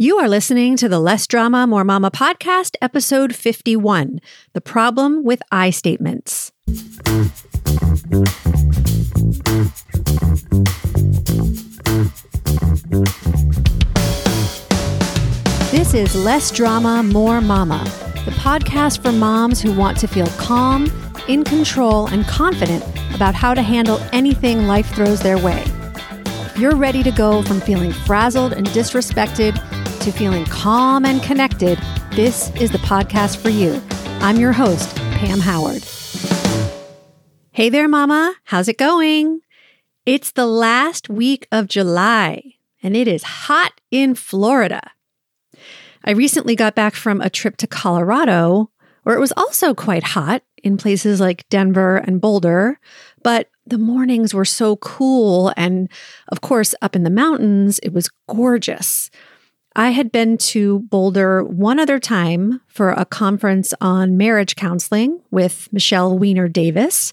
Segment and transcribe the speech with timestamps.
[0.00, 4.20] You are listening to the Less Drama, More Mama podcast, episode 51
[4.52, 6.52] The Problem with I Statements.
[15.72, 17.82] This is Less Drama, More Mama,
[18.24, 20.88] the podcast for moms who want to feel calm,
[21.26, 22.84] in control, and confident
[23.16, 25.64] about how to handle anything life throws their way.
[26.56, 29.60] You're ready to go from feeling frazzled and disrespected
[30.10, 31.78] to feeling calm and connected,
[32.12, 33.78] this is the podcast for you.
[34.20, 35.82] I'm your host, Pam Howard.
[37.52, 38.34] Hey there, Mama.
[38.44, 39.42] How's it going?
[40.06, 44.80] It's the last week of July, and it is hot in Florida.
[46.04, 48.70] I recently got back from a trip to Colorado,
[49.02, 52.80] where it was also quite hot in places like Denver and Boulder,
[53.22, 55.52] but the mornings were so cool.
[55.54, 55.90] And
[56.28, 59.10] of course, up in the mountains, it was gorgeous.
[59.78, 65.72] I had been to Boulder one other time for a conference on marriage counseling with
[65.72, 67.12] Michele Weiner Davis.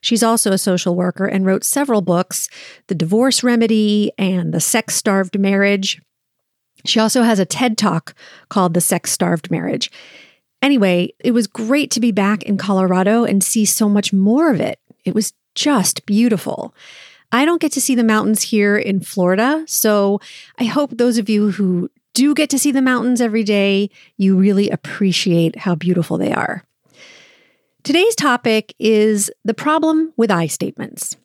[0.00, 2.48] She's also a social worker and wrote several books
[2.86, 6.00] The Divorce Remedy and The Sex Starved Marriage.
[6.86, 8.14] She also has a TED talk
[8.48, 9.90] called The Sex Starved Marriage.
[10.62, 14.62] Anyway, it was great to be back in Colorado and see so much more of
[14.62, 14.78] it.
[15.04, 16.74] It was just beautiful.
[17.32, 19.64] I don't get to see the mountains here in Florida.
[19.66, 20.20] So
[20.58, 24.36] I hope those of you who do get to see the mountains every day, you
[24.36, 26.62] really appreciate how beautiful they are.
[27.82, 31.16] Today's topic is the problem with I statements.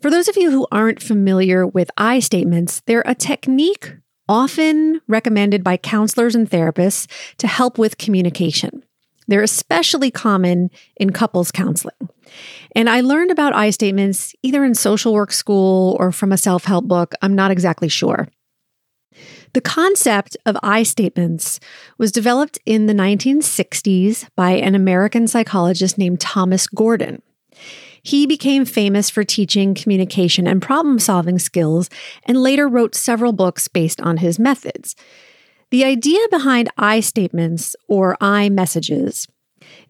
[0.00, 3.96] For those of you who aren't familiar with I statements, they're a technique
[4.28, 8.84] often recommended by counselors and therapists to help with communication.
[9.28, 12.08] They're especially common in couples counseling.
[12.74, 16.64] And I learned about I statements either in social work school or from a self
[16.64, 17.14] help book.
[17.22, 18.28] I'm not exactly sure.
[19.54, 21.58] The concept of I statements
[21.96, 27.22] was developed in the 1960s by an American psychologist named Thomas Gordon.
[28.02, 31.90] He became famous for teaching communication and problem solving skills
[32.24, 34.94] and later wrote several books based on his methods.
[35.70, 39.28] The idea behind I statements or I messages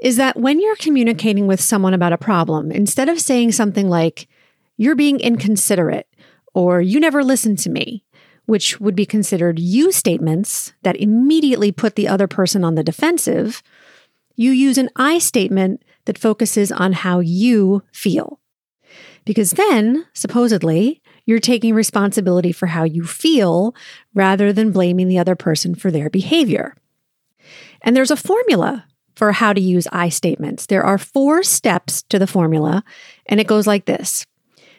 [0.00, 4.28] is that when you're communicating with someone about a problem, instead of saying something like,
[4.76, 6.08] you're being inconsiderate,
[6.54, 8.04] or you never listen to me,
[8.46, 13.62] which would be considered you statements that immediately put the other person on the defensive,
[14.34, 18.40] you use an I statement that focuses on how you feel.
[19.24, 23.74] Because then, supposedly, you're taking responsibility for how you feel
[24.14, 26.74] rather than blaming the other person for their behavior.
[27.82, 30.64] And there's a formula for how to use I statements.
[30.64, 32.82] There are four steps to the formula,
[33.26, 34.24] and it goes like this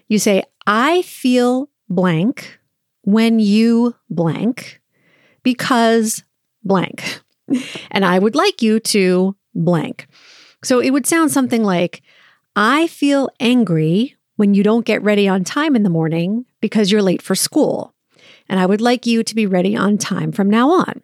[0.07, 2.59] You say, I feel blank
[3.03, 4.81] when you blank
[5.43, 6.23] because
[6.63, 7.21] blank.
[7.89, 10.07] And I would like you to blank.
[10.63, 12.03] So it would sound something like,
[12.55, 17.01] I feel angry when you don't get ready on time in the morning because you're
[17.01, 17.93] late for school.
[18.47, 21.01] And I would like you to be ready on time from now on.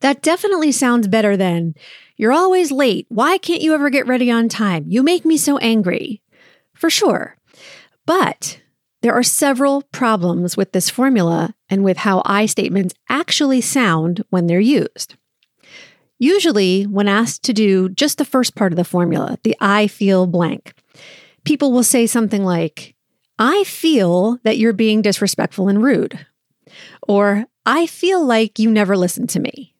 [0.00, 1.76] That definitely sounds better than,
[2.16, 3.06] you're always late.
[3.08, 4.86] Why can't you ever get ready on time?
[4.88, 6.20] You make me so angry.
[6.74, 7.36] For sure.
[8.04, 8.60] But
[9.02, 14.48] there are several problems with this formula and with how I statements actually sound when
[14.48, 15.14] they're used.
[16.18, 20.26] Usually, when asked to do just the first part of the formula, the I feel
[20.26, 20.74] blank,
[21.44, 22.94] people will say something like,
[23.38, 26.26] I feel that you're being disrespectful and rude.
[27.02, 29.74] Or, I feel like you never listen to me.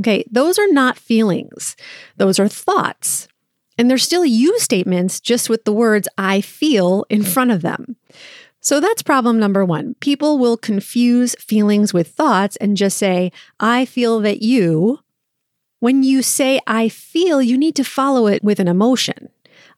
[0.00, 1.76] Okay, those are not feelings,
[2.16, 3.28] those are thoughts.
[3.76, 7.96] And they're still you statements, just with the words I feel in front of them.
[8.60, 9.94] So that's problem number one.
[10.00, 15.00] People will confuse feelings with thoughts and just say, I feel that you.
[15.80, 19.28] When you say I feel, you need to follow it with an emotion.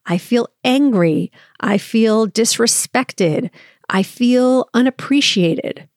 [0.07, 1.33] I feel angry.
[1.61, 3.51] I feel disrespected.
[3.89, 5.89] I feel unappreciated.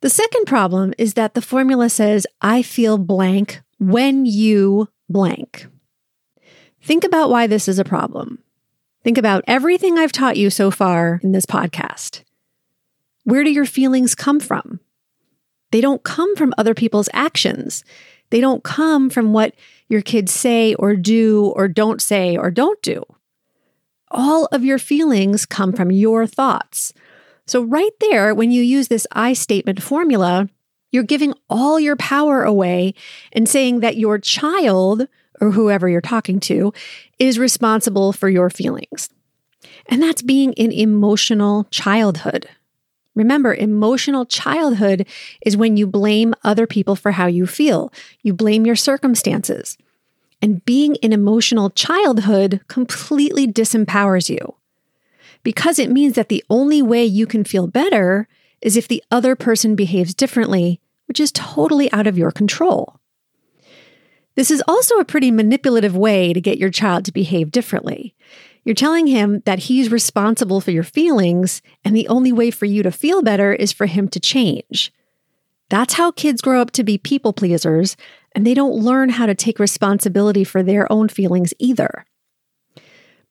[0.00, 5.66] The second problem is that the formula says, I feel blank when you blank.
[6.82, 8.42] Think about why this is a problem.
[9.04, 12.24] Think about everything I've taught you so far in this podcast.
[13.24, 14.80] Where do your feelings come from?
[15.70, 17.84] They don't come from other people's actions.
[18.30, 19.54] They don't come from what
[19.92, 23.04] your kids say or do or don't say or don't do.
[24.10, 26.92] All of your feelings come from your thoughts.
[27.46, 30.48] So, right there, when you use this I statement formula,
[30.90, 32.94] you're giving all your power away
[33.32, 35.08] and saying that your child
[35.40, 36.72] or whoever you're talking to
[37.18, 39.10] is responsible for your feelings.
[39.86, 42.48] And that's being in emotional childhood.
[43.14, 45.06] Remember, emotional childhood
[45.44, 47.92] is when you blame other people for how you feel.
[48.22, 49.76] You blame your circumstances.
[50.42, 54.56] And being in emotional childhood completely disempowers you
[55.42, 58.28] because it means that the only way you can feel better
[58.60, 63.00] is if the other person behaves differently, which is totally out of your control.
[64.34, 68.14] This is also a pretty manipulative way to get your child to behave differently.
[68.64, 72.82] You're telling him that he's responsible for your feelings, and the only way for you
[72.84, 74.92] to feel better is for him to change.
[75.72, 77.96] That's how kids grow up to be people pleasers,
[78.32, 82.04] and they don't learn how to take responsibility for their own feelings either.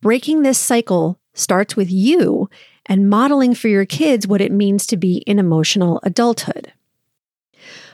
[0.02, 2.50] Breaking this cycle starts with you
[2.88, 6.74] and modeling for your kids what it means to be in emotional adulthood.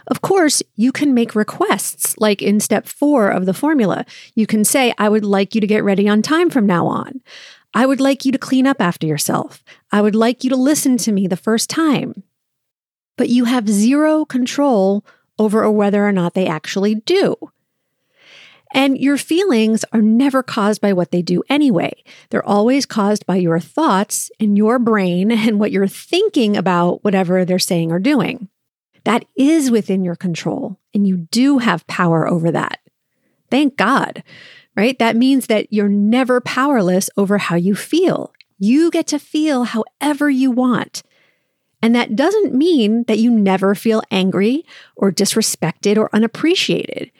[0.07, 4.05] Of course, you can make requests, like in step four of the formula.
[4.33, 7.19] You can say, I would like you to get ready on time from now on.
[7.73, 9.61] I would like you to clean up after yourself.
[9.91, 12.23] I would like you to listen to me the first time.
[13.17, 15.03] But you have zero control
[15.37, 17.35] over whether or not they actually do.
[18.73, 22.03] And your feelings are never caused by what they do anyway.
[22.29, 27.45] They're always caused by your thoughts and your brain and what you're thinking about whatever
[27.45, 28.49] they're saying or doing.
[29.05, 32.81] That is within your control, and you do have power over that.
[33.49, 34.21] Thank God,
[34.75, 34.99] right?
[34.99, 38.33] That means that you're never powerless over how you feel.
[38.59, 41.03] You get to feel however you want.
[41.81, 44.65] And that doesn't mean that you never feel angry
[44.95, 47.11] or disrespected or unappreciated.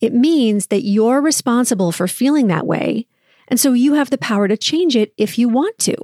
[0.00, 3.06] It means that you're responsible for feeling that way,
[3.48, 5.96] and so you have the power to change it if you want to.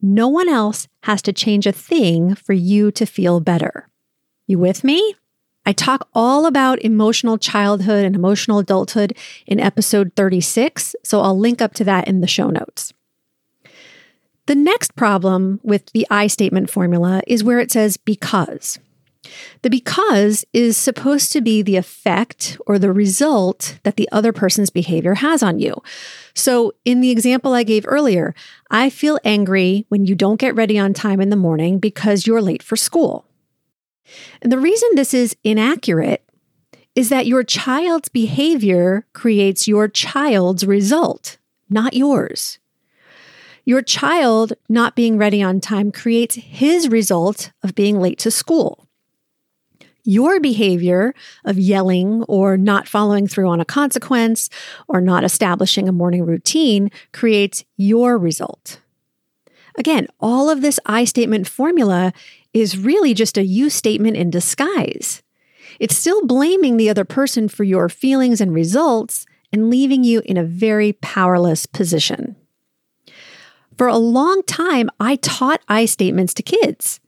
[0.00, 3.88] No one else has to change a thing for you to feel better.
[4.46, 5.14] You with me?
[5.66, 9.16] I talk all about emotional childhood and emotional adulthood
[9.46, 12.94] in episode 36, so I'll link up to that in the show notes.
[14.48, 18.78] The next problem with the I statement formula is where it says because.
[19.60, 24.70] The because is supposed to be the effect or the result that the other person's
[24.70, 25.82] behavior has on you.
[26.32, 28.34] So, in the example I gave earlier,
[28.70, 32.40] I feel angry when you don't get ready on time in the morning because you're
[32.40, 33.26] late for school.
[34.40, 36.24] And the reason this is inaccurate
[36.94, 41.36] is that your child's behavior creates your child's result,
[41.68, 42.58] not yours.
[43.68, 48.88] Your child not being ready on time creates his result of being late to school.
[50.04, 54.48] Your behavior of yelling or not following through on a consequence
[54.88, 58.80] or not establishing a morning routine creates your result.
[59.76, 62.14] Again, all of this I statement formula
[62.54, 65.22] is really just a you statement in disguise.
[65.78, 70.38] It's still blaming the other person for your feelings and results and leaving you in
[70.38, 72.34] a very powerless position.
[73.78, 76.98] For a long time, I taught I statements to kids.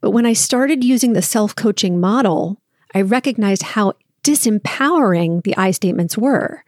[0.00, 2.62] But when I started using the self coaching model,
[2.94, 3.92] I recognized how
[4.24, 6.64] disempowering the I statements were.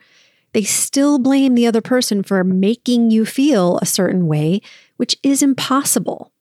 [0.53, 4.61] They still blame the other person for making you feel a certain way,
[4.99, 6.33] which is impossible.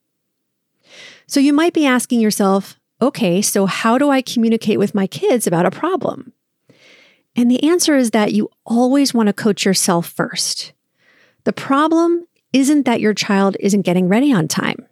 [1.26, 5.46] So you might be asking yourself, okay, so how do I communicate with my kids
[5.46, 6.32] about a problem?
[7.34, 10.72] And the answer is that you always want to coach yourself first.
[11.44, 14.86] The problem isn't that your child isn't getting ready on time.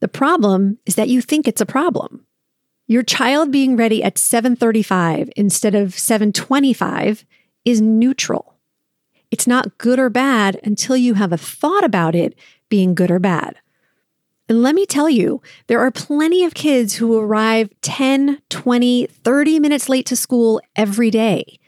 [0.00, 2.26] The problem is that you think it's a problem.
[2.86, 7.24] Your child being ready at 7:35 instead of 7:25
[7.64, 8.56] is neutral.
[9.30, 12.34] It's not good or bad until you have a thought about it
[12.68, 13.56] being good or bad.
[14.48, 19.60] And let me tell you, there are plenty of kids who arrive 10, 20, 30
[19.60, 21.60] minutes late to school every day.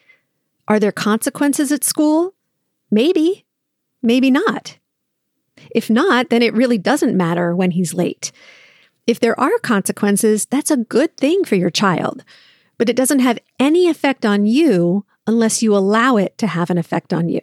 [0.66, 2.34] Are there consequences at school?
[2.90, 3.44] Maybe,
[4.02, 4.78] maybe not.
[5.74, 8.30] If not, then it really doesn't matter when he's late.
[9.06, 12.24] If there are consequences, that's a good thing for your child,
[12.78, 16.78] but it doesn't have any effect on you unless you allow it to have an
[16.78, 17.40] effect on you.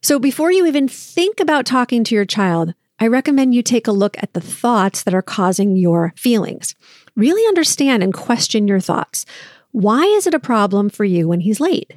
[0.00, 3.92] So before you even think about talking to your child, I recommend you take a
[3.92, 6.74] look at the thoughts that are causing your feelings.
[7.14, 9.26] Really understand and question your thoughts.
[9.72, 11.94] Why is it a problem for you when he's late?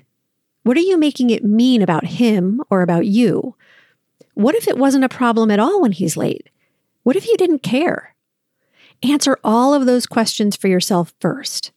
[0.64, 3.56] What are you making it mean about him or about you?
[4.34, 6.50] What if it wasn't a problem at all when he's late?
[7.04, 8.16] What if you didn't care?
[9.04, 11.72] Answer all of those questions for yourself first.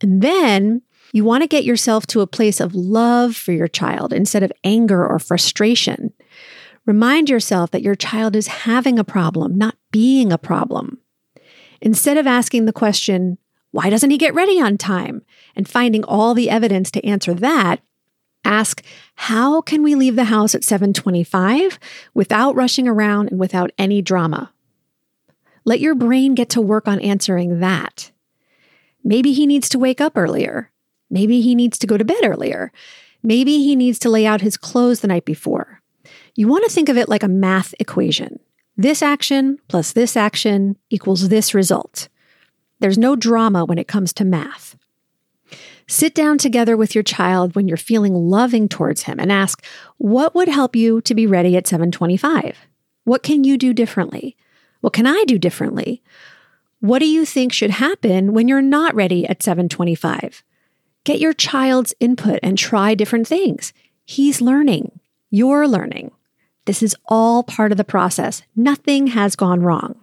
[0.00, 0.82] And then
[1.12, 4.52] you want to get yourself to a place of love for your child instead of
[4.64, 6.12] anger or frustration.
[6.86, 10.98] Remind yourself that your child is having a problem, not being a problem.
[11.80, 13.38] Instead of asking the question,
[13.70, 15.22] why doesn't he get ready on time?
[15.54, 17.80] And finding all the evidence to answer that,
[18.44, 18.82] Ask,
[19.14, 21.78] how can we leave the house at 725
[22.14, 24.52] without rushing around and without any drama?
[25.64, 28.10] Let your brain get to work on answering that.
[29.04, 30.70] Maybe he needs to wake up earlier.
[31.10, 32.72] Maybe he needs to go to bed earlier.
[33.22, 35.82] Maybe he needs to lay out his clothes the night before.
[36.34, 38.40] You want to think of it like a math equation.
[38.76, 42.08] This action plus this action equals this result.
[42.78, 44.76] There's no drama when it comes to math.
[45.90, 49.60] Sit down together with your child when you're feeling loving towards him and ask,
[49.98, 52.56] what would help you to be ready at 725?
[53.02, 54.36] What can you do differently?
[54.82, 56.00] What can I do differently?
[56.78, 60.44] What do you think should happen when you're not ready at 725?
[61.02, 63.72] Get your child's input and try different things.
[64.04, 65.00] He's learning.
[65.28, 66.12] You're learning.
[66.66, 68.42] This is all part of the process.
[68.54, 69.96] Nothing has gone wrong.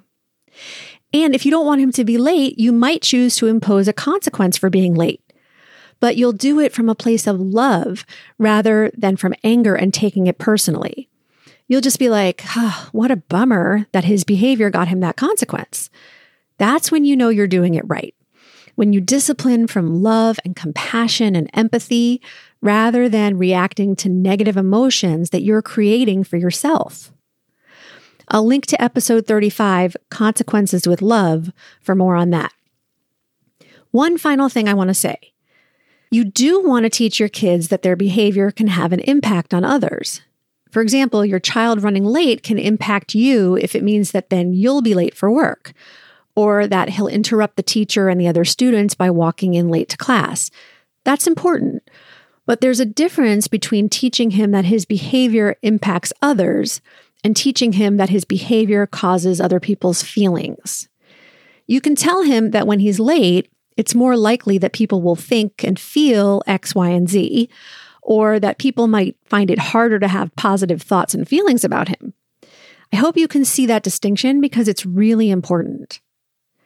[1.13, 3.93] And if you don't want him to be late, you might choose to impose a
[3.93, 5.21] consequence for being late
[5.99, 8.05] but you'll do it from a place of love
[8.37, 11.09] rather than from anger and taking it personally.
[11.67, 15.89] You'll just be like, oh, what a bummer that his behavior got him that consequence.
[16.57, 18.15] That's when you know you're doing it right.
[18.75, 22.21] When you discipline from love and compassion and empathy
[22.61, 27.11] rather than reacting to negative emotions that you're creating for yourself.
[28.29, 32.51] I'll link to episode 35, Consequences with Love, for more on that.
[33.91, 35.33] One final thing I want to say
[36.11, 39.63] you do want to teach your kids that their behavior can have an impact on
[39.63, 40.21] others.
[40.71, 44.81] For example, your child running late can impact you if it means that then you'll
[44.81, 45.73] be late for work,
[46.35, 49.97] or that he'll interrupt the teacher and the other students by walking in late to
[49.97, 50.51] class.
[51.03, 51.89] That's important.
[52.45, 56.81] But there's a difference between teaching him that his behavior impacts others
[57.23, 60.87] and teaching him that his behavior causes other people's feelings.
[61.65, 65.63] You can tell him that when he's late, it's more likely that people will think
[65.63, 67.49] and feel X, Y, and Z,
[68.01, 72.13] or that people might find it harder to have positive thoughts and feelings about him.
[72.91, 75.99] I hope you can see that distinction because it's really important.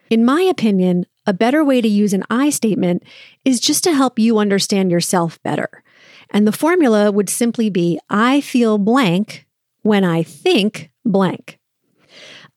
[0.08, 3.02] In my opinion, a better way to use an I statement
[3.44, 5.82] is just to help you understand yourself better.
[6.30, 9.46] And the formula would simply be I feel blank
[9.82, 11.58] when I think blank.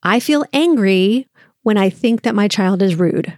[0.04, 1.28] I feel angry
[1.64, 3.38] when I think that my child is rude.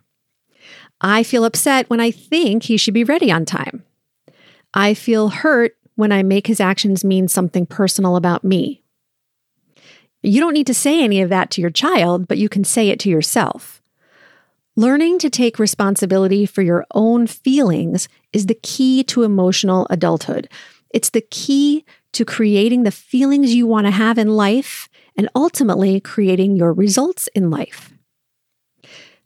[1.01, 3.84] I feel upset when I think he should be ready on time.
[4.74, 8.84] I feel hurt when I make his actions mean something personal about me.
[10.24, 12.89] You don't need to say any of that to your child, but you can say
[12.89, 13.82] it to yourself.
[14.75, 20.50] Learning to take responsibility for your own feelings is the key to emotional adulthood.
[20.92, 26.00] It's the key to creating the feelings you want to have in life and ultimately
[26.00, 27.97] creating your results in life.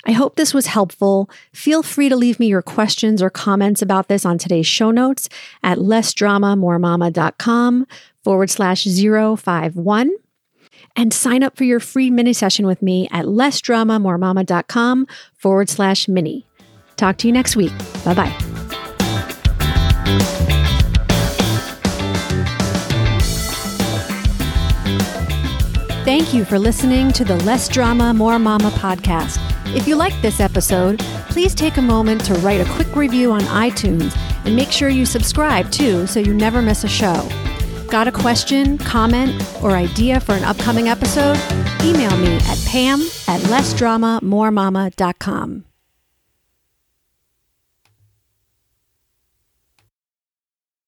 [0.06, 1.30] I hope this was helpful.
[1.54, 5.30] Feel free to leave me your questions or comments about this on today's show notes
[5.64, 7.88] at lessdramamoremama.com
[8.24, 10.12] forward slash 051.
[10.96, 16.46] And sign up for your free mini session with me at lessdramamoremama.com forward slash mini.
[16.98, 17.72] Talk to you next week.
[18.04, 18.38] Bye bye.
[26.12, 29.40] Thank you for listening to the Less Drama, More Mama podcast.
[29.74, 31.00] If you liked this episode,
[31.30, 34.14] please take a moment to write a quick review on iTunes
[34.44, 37.30] and make sure you subscribe too so you never miss a show.
[37.88, 41.38] Got a question, comment, or idea for an upcoming episode?
[41.82, 43.00] Email me at pam
[43.30, 45.64] at lessdramamoremama.com.